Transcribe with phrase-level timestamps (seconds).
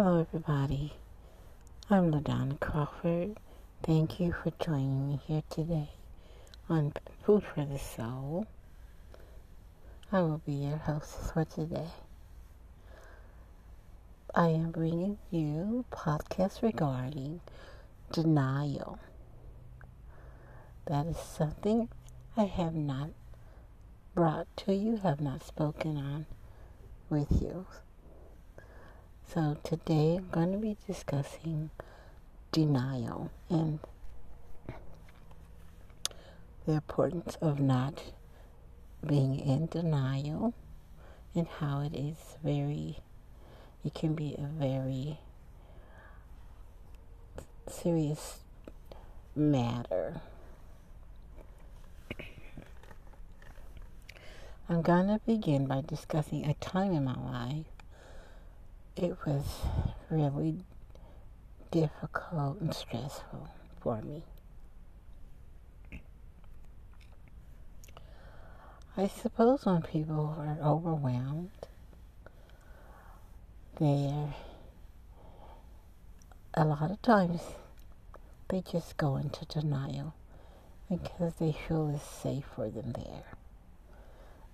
[0.00, 0.92] Hello, everybody.
[1.90, 3.36] I'm LaDonna Crawford.
[3.82, 5.88] Thank you for joining me here today
[6.68, 6.92] on
[7.24, 8.46] Food for the Soul.
[10.12, 11.88] I will be your host for today.
[14.36, 17.40] I am bringing you podcast regarding
[18.12, 19.00] denial.
[20.86, 21.88] That is something
[22.36, 23.10] I have not
[24.14, 26.26] brought to you, have not spoken on
[27.10, 27.66] with you.
[29.34, 31.68] So today I'm going to be discussing
[32.50, 33.78] denial and
[36.64, 38.04] the importance of not
[39.06, 40.54] being in denial
[41.34, 43.00] and how it is very,
[43.84, 45.18] it can be a very
[47.68, 48.38] serious
[49.36, 50.22] matter.
[54.70, 57.77] I'm going to begin by discussing a time in my life
[58.98, 59.44] it was
[60.10, 60.64] really
[61.70, 63.48] difficult and stressful
[63.80, 64.22] for me.
[68.96, 71.50] I suppose when people are overwhelmed,
[73.78, 74.34] they're
[76.54, 77.40] a lot of times
[78.48, 80.14] they just go into denial
[80.90, 83.22] because they feel it's safe for them there.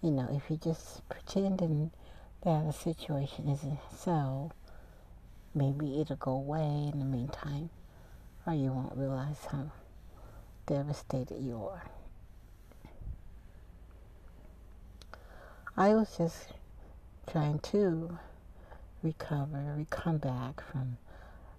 [0.03, 1.91] You know, if you just pretend and
[2.45, 4.53] that the situation isn't so,
[5.55, 7.70] maybe it'll go away in the meantime,
[8.47, 9.70] or you won't realize how
[10.67, 11.84] devastated you are.
[15.77, 16.53] I was just
[17.27, 18.19] trying to
[19.03, 20.98] recover, come back from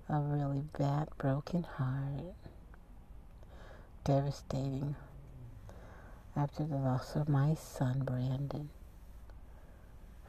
[0.08, 2.36] a really bad broken heart,
[4.04, 4.96] devastating.
[6.38, 8.70] After the loss of my son Brandon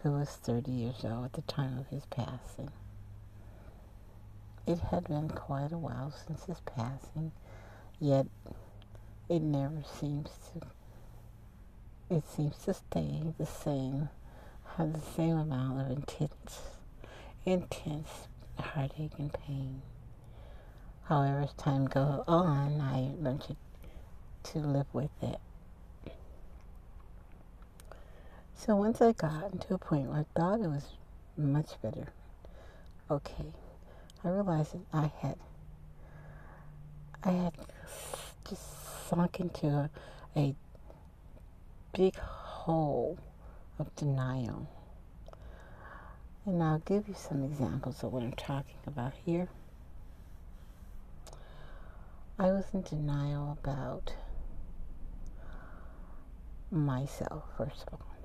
[0.06, 2.70] who was 30 years old at the time of his passing.
[4.64, 7.32] It had been quite a while since his passing,
[7.98, 8.26] yet
[9.28, 10.68] it never seems to,
[12.08, 14.08] it seems to stay the same,
[14.76, 16.60] have the same amount of intense,
[17.44, 18.28] intense
[18.60, 19.82] heartache and pain.
[21.06, 23.56] However, as time goes on, I learned to,
[24.52, 25.40] to live with it.
[28.58, 30.88] So once I got to a point where I thought it was
[31.36, 32.08] much better,
[33.10, 33.52] okay,
[34.24, 35.36] I realized that I had,
[37.22, 37.52] I had
[38.48, 39.90] just sunk into a,
[40.36, 40.54] a
[41.94, 43.18] big hole
[43.78, 44.66] of denial.
[46.46, 49.48] And I'll give you some examples of what I'm talking about here.
[52.38, 54.14] I was in denial about
[56.70, 58.15] myself, first of all.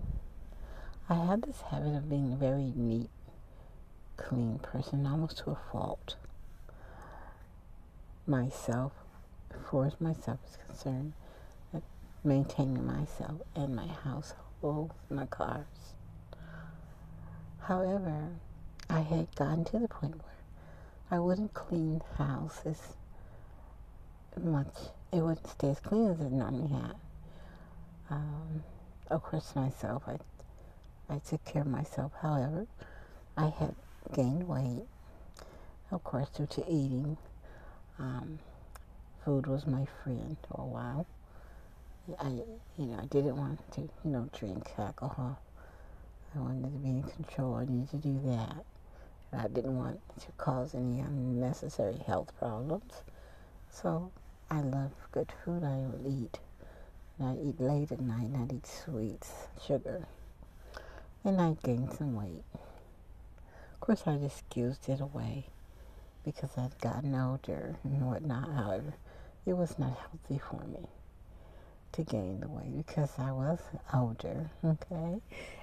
[1.12, 3.10] I had this habit of being a very neat,
[4.16, 6.16] clean person, almost to a fault.
[8.26, 8.94] Myself,
[9.54, 11.12] as far as myself is concerned,
[12.24, 15.66] maintaining myself and my household, my cars.
[17.64, 18.30] However,
[18.90, 20.40] I had gotten to the point where
[21.12, 22.96] I wouldn't clean houses
[24.42, 24.76] much.
[25.12, 26.96] It wouldn't stay as clean as it normally had.
[28.10, 28.64] Um,
[29.10, 30.18] of course, myself, I
[31.12, 32.14] I took care of myself.
[32.22, 32.68] However,
[33.36, 33.76] I had
[34.14, 34.86] gained weight,
[35.92, 37.18] of course, due to eating.
[38.00, 38.40] Um,
[39.26, 41.06] food was my friend for a while.
[42.18, 42.30] I,
[42.78, 45.38] you know, I didn't want to, you know, drink alcohol.
[46.34, 47.56] I wanted to be in control.
[47.56, 48.64] I needed to do that.
[49.34, 53.04] I didn't want to cause any unnecessary health problems.
[53.70, 54.12] So
[54.50, 55.66] I love good food.
[55.66, 56.40] I will eat.
[57.20, 59.34] And I eat late at night I eat sweets,
[59.68, 60.08] sugar
[61.24, 62.44] and I gained some weight.
[63.74, 65.46] Of course, I just excused it away
[66.24, 68.52] because I'd gotten older and whatnot.
[68.52, 68.94] However,
[69.46, 70.88] it was not healthy for me
[71.94, 73.60] to gain the weight because I was
[73.94, 75.22] older, okay?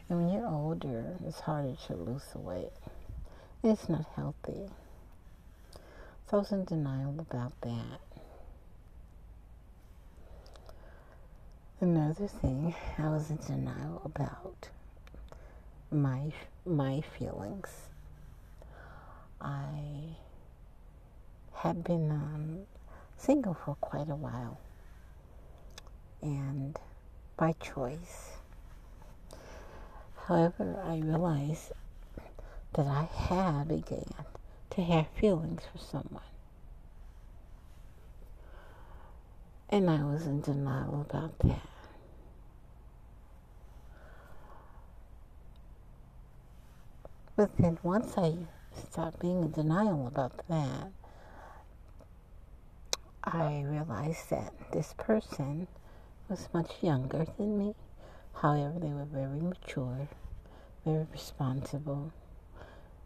[0.08, 2.72] And when you're older, it's harder to lose the weight.
[3.62, 4.68] It's not healthy.
[6.28, 8.00] So I was in denial about that.
[11.80, 14.68] Another thing I was in denial about
[15.90, 16.32] my
[16.66, 17.68] my feelings.
[19.40, 20.16] I
[21.54, 22.58] have been um,
[23.16, 24.58] single for quite a while,
[26.22, 26.78] and
[27.36, 28.32] by choice.
[30.26, 31.72] However, I realized
[32.74, 34.12] that I had began
[34.70, 36.22] to have feelings for someone.
[39.70, 41.77] And I was in denial about that.
[47.38, 48.34] But then once I
[48.74, 50.90] stop being in denial about that,
[53.22, 55.68] I realized that this person
[56.28, 57.76] was much younger than me.
[58.34, 60.08] However, they were very mature,
[60.84, 62.12] very responsible,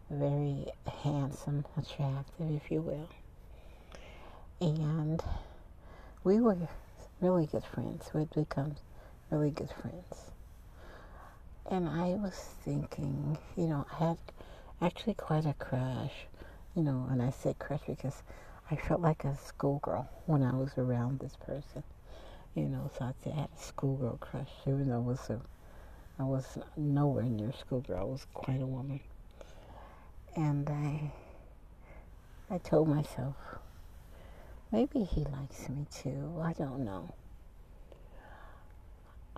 [0.09, 0.65] very
[1.03, 3.09] handsome, attractive, if you will.
[4.59, 5.23] And
[6.23, 6.57] we were
[7.21, 8.09] really good friends.
[8.15, 8.77] We'd become
[9.29, 10.32] really good friends.
[11.71, 14.17] And I was thinking, you know, I had
[14.81, 16.27] actually quite a crush,
[16.75, 18.23] you know, and I say crush because
[18.71, 21.83] I felt like a schoolgirl when I was around this person,
[22.55, 25.41] you know, so I'd say I had a schoolgirl crush, even though I was a,
[26.19, 29.01] I was nowhere near schoolgirl, I was quite a woman.
[30.35, 31.13] And I,
[32.53, 33.35] I told myself,
[34.71, 37.13] maybe he likes me too, I don't know.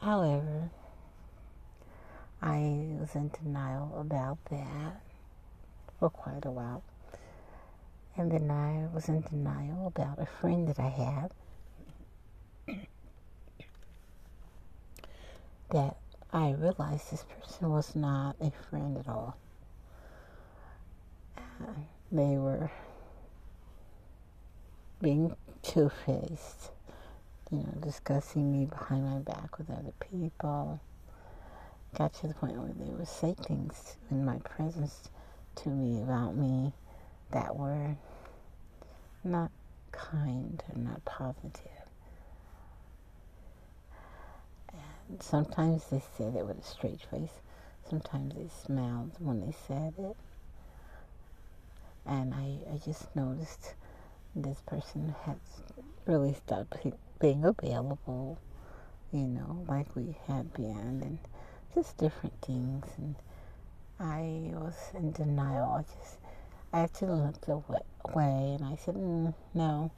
[0.01, 0.71] However,
[2.45, 5.01] I was in denial about that
[5.99, 6.83] for quite a while.
[8.15, 10.89] And then I was in denial about a friend that I
[12.67, 12.77] had
[15.71, 15.97] that
[16.31, 19.35] I realized this person was not a friend at all.
[21.35, 21.73] Uh,
[22.11, 22.69] they were
[25.01, 26.69] being two faced,
[27.49, 30.79] you know, discussing me behind my back with other people
[31.97, 35.09] got to the point where they would say things in my presence
[35.55, 36.73] to me about me
[37.31, 37.95] that were
[39.23, 39.49] not
[39.91, 41.61] kind and not positive.
[45.09, 47.41] And sometimes they said it with a straight face.
[47.89, 50.17] Sometimes they smiled when they said it.
[52.05, 53.73] And I, I just noticed
[54.35, 55.39] this person had
[56.05, 56.75] really stopped
[57.19, 58.37] being available,
[59.11, 61.01] you know, like we had been.
[61.03, 61.19] And
[61.75, 62.85] just different things.
[62.97, 63.15] And
[63.99, 65.71] I was in denial.
[65.77, 66.17] I just,
[66.73, 69.91] I actually looked away and I said, mm, no,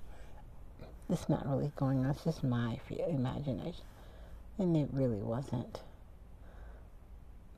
[1.09, 2.12] it's not really going on.
[2.12, 3.85] It's just my imagination.
[4.57, 5.79] And it really wasn't.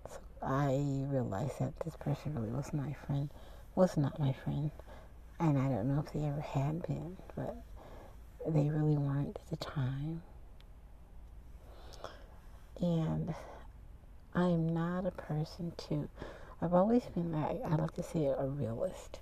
[0.09, 3.29] So I realized that this person really was my friend,
[3.75, 4.69] was not my friend.
[5.39, 7.55] And I don't know if they ever had been, but
[8.45, 10.21] they really weren't at the time.
[12.81, 13.33] And
[14.33, 16.07] I'm not a person to,
[16.61, 19.19] I've always been, like, I like to say, a realist.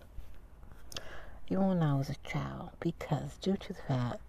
[1.49, 4.19] Even when I was a child, because due to the fact,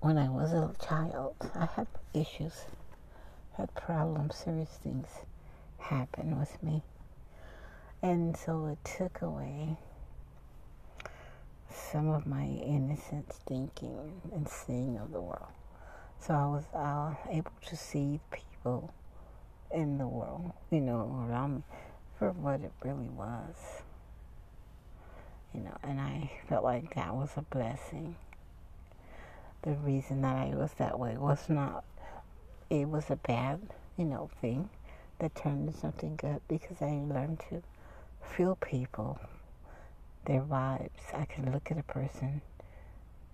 [0.00, 2.66] when I was a child, I had issues,
[3.56, 5.08] had problems, serious things
[5.78, 6.82] happen with me.
[8.00, 9.78] And so it took away
[11.68, 15.48] some of my innocent thinking and seeing of the world.
[16.20, 18.92] So I was uh, able to see people
[19.72, 21.62] in the world, you know, around me
[22.18, 23.82] for what it really was.
[25.54, 28.16] You know, and I felt like that was a blessing.
[29.62, 31.84] The reason that I was that way was not,
[32.70, 33.60] it was a bad,
[33.96, 34.68] you know, thing
[35.18, 37.62] that turned into something good because I learned to
[38.22, 39.18] feel people,
[40.26, 41.14] their vibes.
[41.14, 42.42] I could look at a person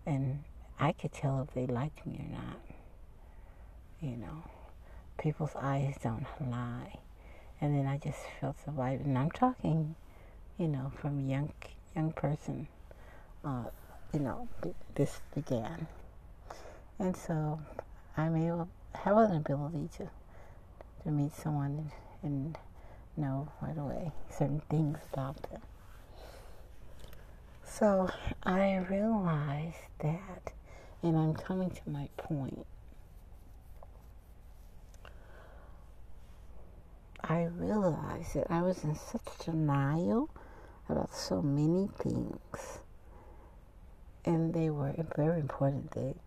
[0.06, 0.44] and
[0.78, 2.60] I could tell if they liked me or not,
[4.00, 4.44] you know
[5.18, 6.98] people's eyes don't lie.
[7.60, 9.04] And then I just felt so vibe.
[9.04, 9.94] And I'm talking,
[10.58, 11.52] you know, from young
[11.94, 12.68] young person.
[13.44, 13.64] Uh,
[14.12, 14.48] you know,
[14.94, 15.86] this began.
[16.98, 17.60] And so
[18.16, 20.08] I'm able, have an ability to,
[21.02, 21.90] to meet someone
[22.22, 22.58] and, and
[23.16, 25.60] know right away certain things about them.
[27.64, 28.08] So
[28.44, 30.52] I realized that,
[31.02, 32.66] and I'm coming to my point,
[37.26, 40.28] I realized that I was in such denial
[40.90, 42.80] about so many things.
[44.26, 46.18] And they were very important things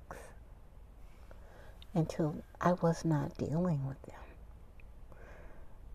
[1.93, 4.15] until I was not dealing with them.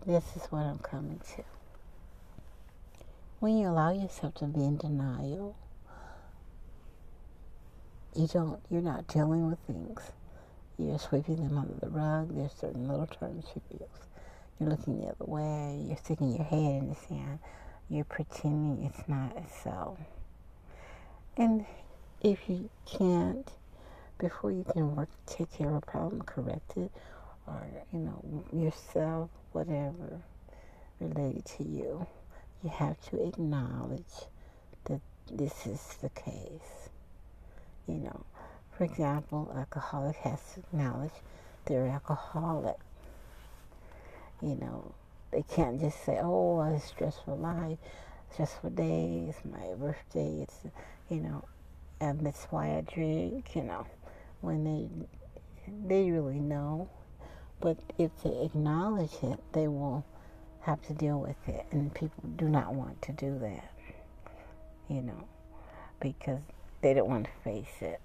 [0.06, 1.42] This is what I'm coming to.
[3.40, 5.56] When you allow yourself to be in denial,
[8.14, 10.12] you don't you're not dealing with things.
[10.78, 12.37] You're sweeping them under the rug.
[12.37, 14.06] There's certain little terms you use
[14.62, 15.83] you're looking the other way.
[15.87, 17.38] You're sticking your head in the sand.
[17.88, 19.99] You're pretending it's not so.
[21.37, 21.66] And
[22.21, 23.50] if you can't,
[24.19, 26.90] before you can work, take care of a problem, correct it,
[27.47, 30.21] or, you know, yourself, whatever
[31.00, 32.07] related to you,
[32.62, 34.26] you have to acknowledge
[34.85, 35.00] that
[35.31, 36.88] this is the case.
[37.88, 38.25] You know,
[38.76, 41.12] for example, alcoholic has to acknowledge
[41.64, 42.76] they're alcoholic
[44.42, 44.94] you know,
[45.30, 47.78] they can't just say, oh, a stressful life,
[48.32, 49.34] stressful days.
[49.37, 50.42] It's my birthday.
[50.42, 50.58] It's,
[51.08, 51.44] you know,
[52.00, 53.87] and that's why I drink, you know,
[54.40, 54.88] when they,
[55.87, 56.90] they really know.
[57.61, 60.04] But if they acknowledge it, they will
[60.62, 61.64] have to deal with it.
[61.70, 63.72] And people do not want to do that,
[64.88, 65.28] you know,
[66.00, 66.40] because
[66.80, 68.00] they don't want to face it.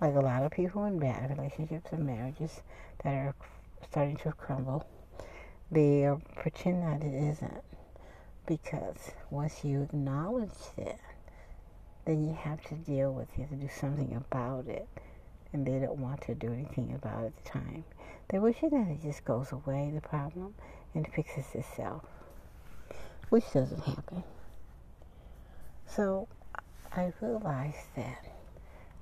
[0.00, 2.62] Like a lot of people in bad relationships and marriages
[3.04, 3.34] that are
[3.90, 4.86] starting to crumble,
[5.70, 7.62] they pretend that it isn't.
[8.46, 11.00] Because once you acknowledge it,
[12.04, 14.86] then you have to deal with it, you have to do something about it.
[15.52, 17.84] And they don't want to do anything about it at the time.
[18.28, 20.54] They wish that it just goes away, the problem,
[20.94, 22.04] and fixes itself,
[23.30, 24.24] which doesn't happen.
[25.86, 26.28] So
[26.92, 28.26] I realized that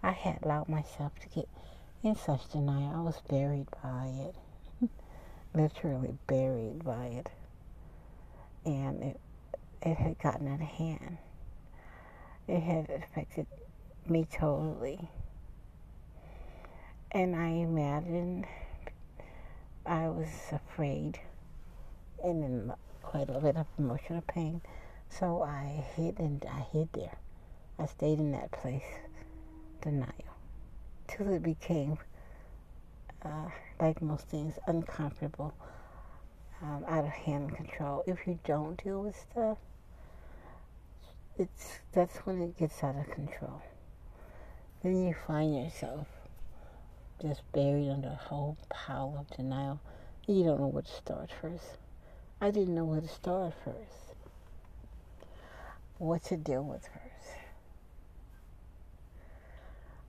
[0.02, 1.48] I had allowed myself to get
[2.02, 2.94] in such denial.
[2.96, 4.34] I was buried by it,
[5.54, 7.30] literally buried by it.
[8.64, 9.20] And it,
[9.82, 11.18] it had gotten out of hand.
[12.48, 13.46] It had affected
[14.08, 15.08] me totally.
[17.12, 18.46] And I imagined
[19.86, 21.20] I was afraid
[22.22, 24.60] and in quite a bit of emotional pain.
[25.10, 27.18] So I hid and I hid there.
[27.78, 28.82] I stayed in that place,
[29.82, 30.12] denial,
[31.06, 31.98] till it became,
[33.24, 33.48] uh,
[33.80, 35.54] like most things, uncomfortable,
[36.62, 38.02] um, out of hand control.
[38.06, 39.58] If you don't deal with stuff,
[41.36, 43.62] it's that's when it gets out of control.
[44.82, 46.06] Then you find yourself
[47.20, 49.80] just buried under a whole pile of denial.
[50.26, 51.78] You don't know where to start first.
[52.40, 54.14] I didn't know where to start first.
[55.98, 57.38] What to deal with first.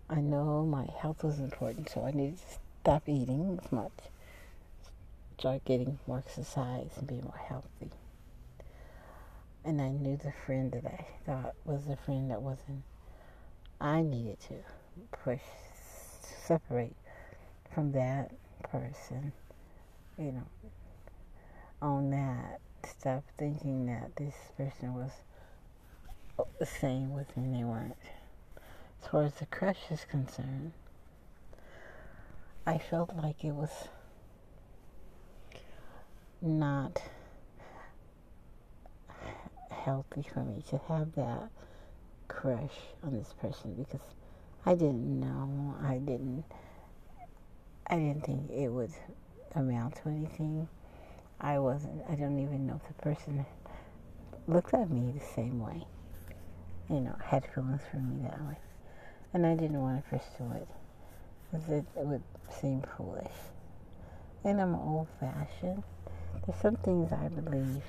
[0.10, 3.92] I know my health was important, so I needed to stop eating as much,
[5.40, 7.90] start getting more exercise, and be more healthy.
[9.64, 12.84] And I knew the friend that I thought was the friend that wasn't,
[13.82, 14.54] I needed to
[15.24, 15.42] push,
[16.22, 16.96] separate
[17.74, 18.30] from that
[18.62, 19.32] person,
[20.20, 20.70] you know,
[21.82, 25.10] on that Stop thinking that this person was
[26.60, 27.98] the same with me, they weren't.
[29.02, 30.74] As far as the crush is concerned,
[32.68, 33.90] I felt like it was
[36.42, 37.00] not
[39.70, 41.50] healthy for me to have that
[42.28, 44.02] crush on this person because
[44.66, 46.44] I didn't know, I didn't
[47.88, 48.92] I didn't think it would
[49.54, 50.68] amount to anything.
[51.40, 53.46] I wasn't, I don't even know if the person
[54.48, 55.84] looked at me the same way.
[56.90, 58.58] You know, had feelings for me that way.
[59.34, 60.68] And I didn't want to pursue it
[61.56, 62.24] because it, it would
[62.62, 63.32] seem foolish.
[64.44, 65.84] And I'm old fashioned.
[66.46, 67.84] There's some things I believe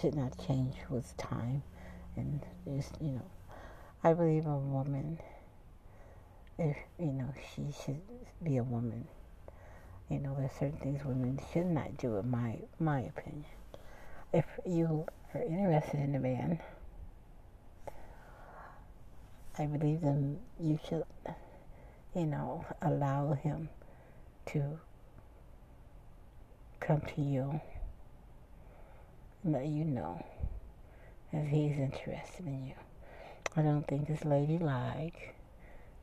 [0.00, 1.62] should not change with time.
[2.16, 3.30] And just, you know,
[4.02, 5.18] I believe a woman
[6.58, 8.00] if you know she should
[8.42, 9.06] be a woman.
[10.08, 13.44] You know, there's certain things women should not do, in my my opinion.
[14.32, 16.60] If you are interested in a man,
[19.58, 20.38] I believe them.
[20.60, 21.04] You should,
[22.14, 23.68] you know, allow him
[24.46, 24.78] to
[26.80, 27.60] come to you
[29.42, 30.24] and let you know
[31.32, 32.74] if he's interested in you.
[33.56, 35.34] I don't think it's ladylike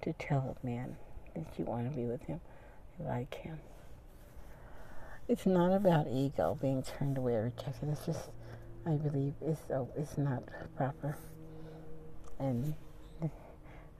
[0.01, 0.95] to tell a man
[1.35, 2.41] that you want to be with him,
[2.99, 3.59] like him.
[5.27, 7.89] It's not about ego being turned away or rejected.
[7.89, 8.29] It's just,
[8.85, 10.43] I believe, it's oh, it's not
[10.75, 11.17] proper.
[12.39, 12.73] And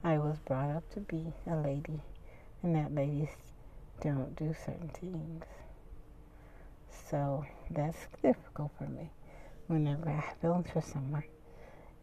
[0.02, 2.00] I was brought up to be a lady,
[2.62, 3.28] and that ladies
[4.00, 5.44] don't do certain things.
[7.10, 9.10] So that's difficult for me.
[9.66, 11.24] Whenever I have feelings for someone,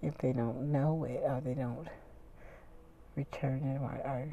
[0.01, 1.87] if they don't know it or they don't
[3.15, 4.27] return it or, or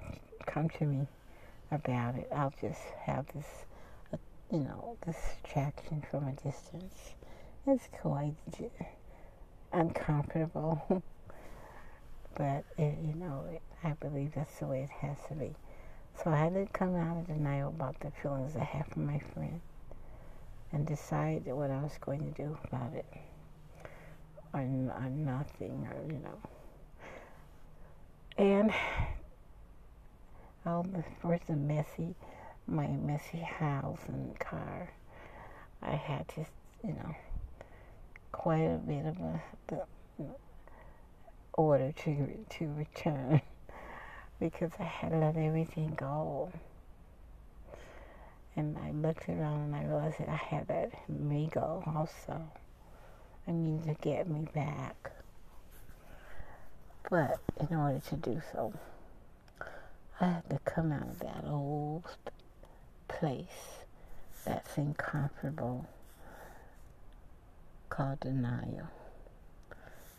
[0.47, 1.07] come to me
[1.71, 2.29] about it.
[2.35, 3.65] I'll just have this,
[4.13, 4.19] uh,
[4.53, 7.15] you know, this attraction from a distance.
[7.67, 8.35] It's quite
[9.73, 11.03] uncomfortable,
[12.37, 15.55] but it, you know, it, I believe that's the way it has to be.
[16.23, 19.19] So I had to come out of denial about the feelings I had for my
[19.19, 19.61] friend
[20.73, 23.07] and decide what I was going to do about it,
[24.53, 26.39] or, or nothing, or you know.
[28.37, 28.73] And
[30.67, 32.15] all the first the messy,
[32.67, 34.93] my messy house and car,
[35.83, 36.45] I had to,
[36.83, 37.15] you know,
[38.33, 39.83] quite a bit of a the,
[41.55, 43.41] order to to return
[44.41, 46.53] because I had let everything go.
[48.57, 52.41] And I looked around and I realized that I had let me go also.
[53.47, 55.11] I need to get me back.
[57.11, 58.73] But in order to do so,
[60.21, 62.05] I had to come out of that old
[63.09, 63.83] place
[64.45, 65.87] that's uncomfortable
[67.91, 68.89] called denial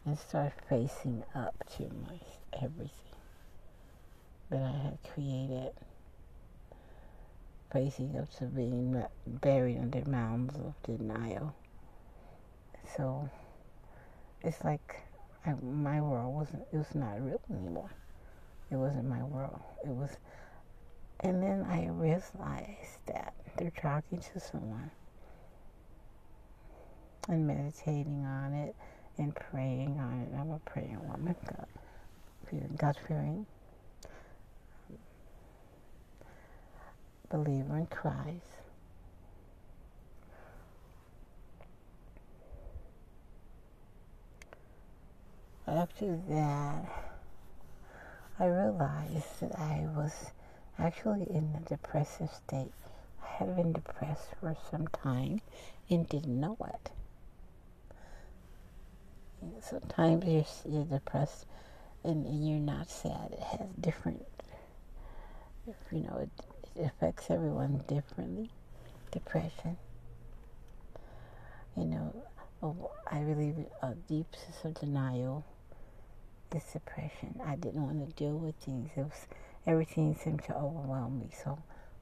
[0.06, 2.20] and start facing up to my
[2.54, 2.90] everything
[4.50, 5.72] that I had created,
[7.72, 11.56] facing up to being buried under mounds of denial.
[12.96, 13.30] So
[14.44, 15.02] it's like
[15.46, 17.92] I, my world wasn't, it was not real anymore.
[18.72, 19.60] It wasn't my world.
[19.84, 20.12] It was,
[21.22, 24.92] and then I realized that they're talking to someone
[27.28, 28.76] and meditating on it
[29.18, 30.40] and praying on it.
[30.40, 33.46] I'm a praying woman, God, God fearing
[37.30, 38.46] believer in Christ.
[45.68, 46.86] After that,
[48.40, 50.32] I realized that I was
[50.78, 52.72] actually in a depressive state.
[53.24, 55.42] I had been depressed for some time
[55.90, 56.92] and didn't know it.
[59.62, 61.46] Sometimes you're, you're depressed
[62.04, 63.32] and, and you're not sad.
[63.32, 64.26] It has different,
[65.92, 66.30] you know, it,
[66.76, 68.52] it affects everyone differently.
[69.12, 69.78] Depression.
[71.78, 72.24] You know,
[72.64, 75.46] oh, I believe a deep sense of denial
[76.52, 77.40] this depression.
[77.46, 78.90] I didn't want to deal with things.
[78.96, 79.28] It was
[79.66, 81.30] everything seemed to overwhelm me.
[81.44, 81.58] So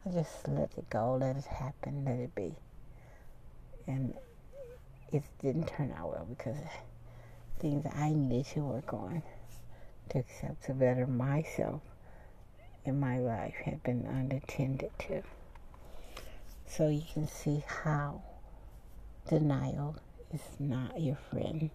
[0.05, 2.55] I just let it go, let it happen, let it be.
[3.87, 4.13] And
[5.11, 6.57] it didn't turn out well because
[7.59, 9.23] things I needed to work on
[10.09, 11.81] to accept to better myself
[12.85, 15.23] in my life had been unattended to.
[16.65, 18.21] So you can see how
[19.27, 19.95] denial
[20.33, 21.69] is not your friend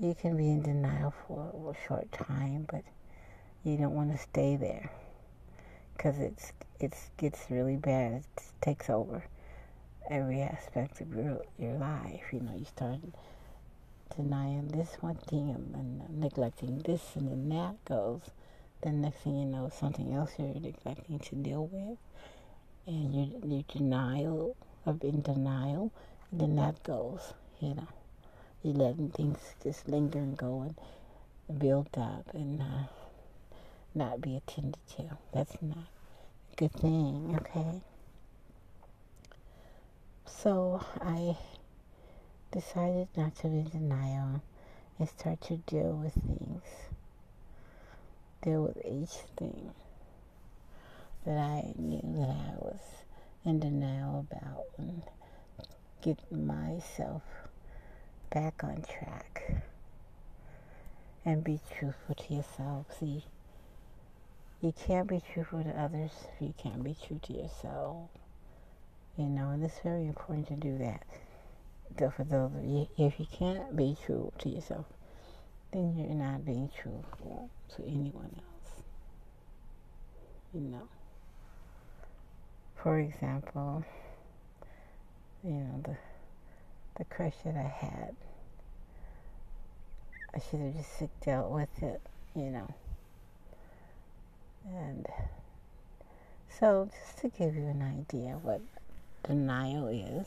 [0.00, 2.82] you can be in denial for a short time, but
[3.64, 4.92] you don't want to stay there
[5.96, 8.12] because it's it gets really bad.
[8.12, 8.24] It
[8.60, 9.24] takes over
[10.08, 12.22] every aspect of your your life.
[12.32, 13.00] You know, you start
[14.16, 18.22] denying this one thing and, neglecting this, and then that goes.
[18.82, 21.98] Then next thing you know, something else you're neglecting to deal with,
[22.86, 25.92] and you you denial of in denial,
[26.30, 27.34] and then that goes.
[27.60, 27.88] You know
[28.62, 32.86] you're letting things just linger and go and build up and uh,
[33.94, 35.16] not be attended to.
[35.32, 35.86] That's not
[36.52, 37.80] a good thing, okay?
[40.26, 41.36] So I
[42.50, 44.42] decided not to be in denial
[44.98, 46.62] and start to deal with things.
[48.42, 49.72] Deal with each thing
[51.26, 52.80] that I knew that I was
[53.44, 55.02] in denial about and
[56.00, 57.22] get myself
[58.30, 59.62] back on track
[61.24, 62.86] and be truthful to yourself.
[62.98, 63.24] See,
[64.60, 68.08] you can't be truthful to others if you can't be true to yourself.
[69.16, 71.04] You know, and it's very important to do that.
[71.96, 74.86] So for those of you, if you can't be true to yourself,
[75.72, 78.82] then you're not being truthful to anyone else.
[80.54, 80.88] You know.
[82.76, 83.84] For example,
[85.42, 85.96] you know, the
[86.98, 88.16] the crush that I had.
[90.34, 92.00] I should have just dealt with it,
[92.34, 92.74] you know.
[94.68, 95.06] And
[96.50, 98.60] so, just to give you an idea what
[99.22, 100.26] denial is,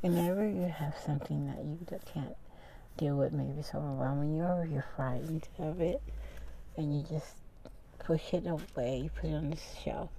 [0.00, 1.78] whenever you have something that you
[2.12, 2.36] can't
[2.96, 6.02] deal with, maybe it's overwhelming you or you're frightened of it,
[6.76, 7.36] and you just
[7.98, 10.10] push it away, you put it on the shelf,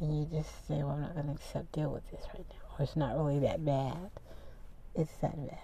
[0.00, 2.76] and you just say, well, I'm not going to accept deal with this right now,
[2.78, 4.10] or it's not really that bad
[4.98, 5.58] it's that bad.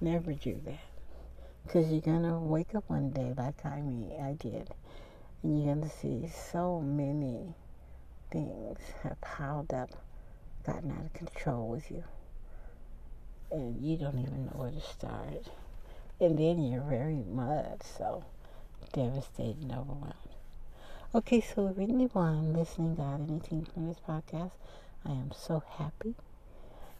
[0.00, 0.80] Never do that.
[1.62, 4.70] Because you're going to wake up one day like I mean I did.
[5.42, 7.54] And you're going to see so many
[8.32, 9.90] things have piled up,
[10.66, 12.04] gotten out of control with you.
[13.50, 15.48] And you don't even know where to start.
[16.20, 18.24] And then you're very much so
[18.92, 20.14] devastated and overwhelmed.
[21.14, 24.52] Okay, so if anyone listening got anything from this podcast,
[25.04, 26.16] I am so happy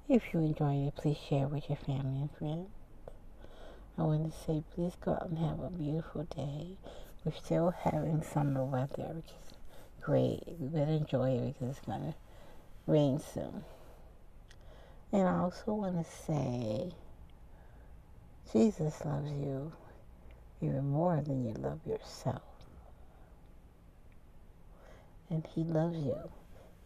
[0.09, 2.69] if you enjoyed it, please share with your family and friends.
[3.99, 6.77] I want to say please go out and have a beautiful day.
[7.25, 9.59] We're still having summer weather, which is
[10.01, 10.45] great.
[10.61, 12.15] We better enjoy it because it's going to
[12.87, 13.65] rain soon.
[15.13, 16.91] And I also want to say
[18.53, 19.73] Jesus loves you
[20.61, 22.43] even more than you love yourself.
[25.31, 26.17] And he loves you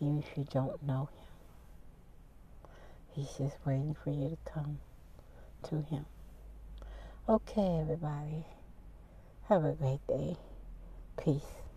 [0.00, 1.30] even if you don't know him.
[3.12, 4.78] He's just waiting for you to come
[5.64, 6.06] to him.
[7.28, 8.44] Okay, everybody.
[9.48, 10.36] Have a great day.
[11.22, 11.69] Peace.